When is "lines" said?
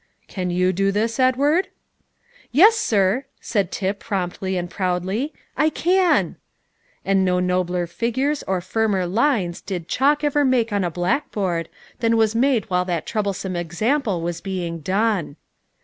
9.05-9.61